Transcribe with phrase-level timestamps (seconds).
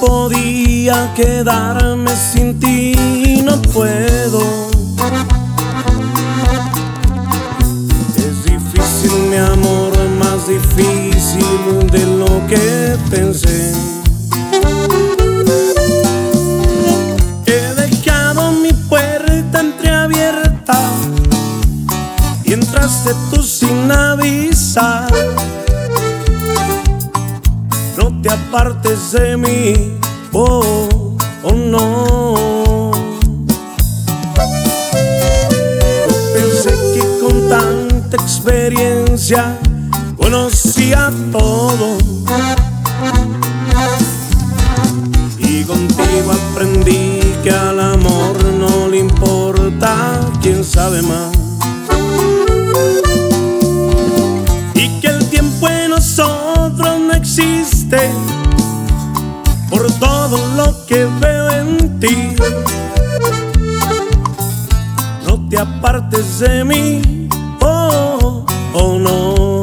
[0.00, 4.40] podría quedarme sin ti, no puedo.
[8.16, 13.77] Es difícil mi amor, más difícil de lo que pensé.
[28.22, 29.98] Te apartes de mí,
[30.32, 32.90] oh, oh no.
[36.32, 39.58] Pensé que con tanta experiencia
[40.16, 41.98] conocía todo.
[45.38, 51.47] Y contigo aprendí que al amor no le importa quién sabe más.
[60.86, 62.34] Que veo en ti.
[65.26, 67.28] No te apartes de mí,
[67.60, 69.62] oh, oh no.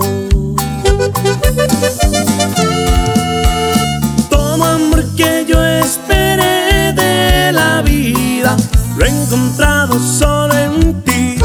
[4.30, 8.56] Todo amor que yo esperé de la vida
[8.98, 11.38] lo he encontrado solo en ti.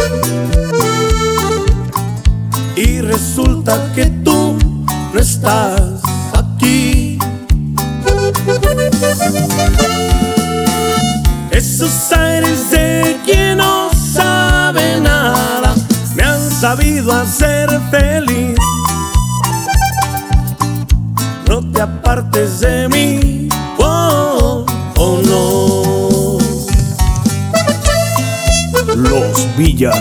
[2.76, 4.56] Y resulta que tú
[5.12, 6.09] no estás.
[11.50, 15.74] Esos aires de quien no sabe nada
[16.14, 18.56] me han sabido hacer feliz.
[21.48, 26.38] No te apartes de mí, oh, oh no.
[28.94, 29.96] Los Villas.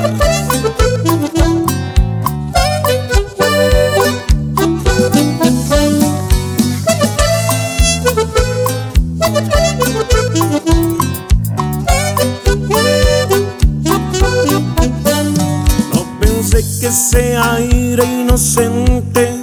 [16.79, 19.41] Que ese aire inocente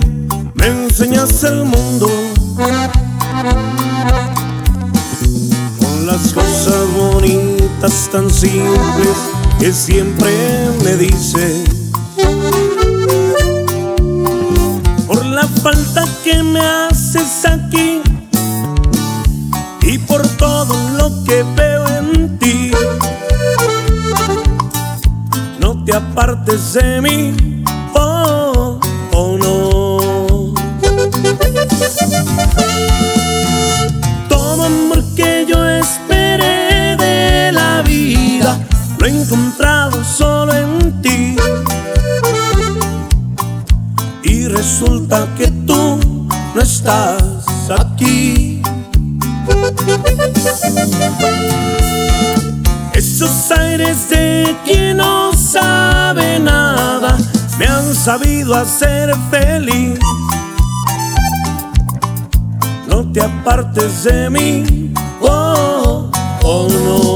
[0.54, 2.08] me enseñase el mundo.
[5.78, 9.16] Con las cosas bonitas tan simples
[9.58, 10.30] que siempre
[10.82, 11.64] me dice.
[15.06, 16.60] Por la falta que me
[25.96, 27.64] apartes de mí,
[27.94, 28.78] oh,
[29.12, 30.54] oh no.
[34.28, 38.58] Todo amor que yo esperé de la vida
[38.98, 41.36] lo he encontrado solo en ti.
[44.22, 45.98] Y resulta que tú
[46.54, 48.60] no estás aquí.
[52.92, 54.85] Esos aires de quien
[58.06, 59.98] sabido hacer feliz.
[62.86, 66.08] No te apartes de mí, oh,
[66.44, 67.15] oh no.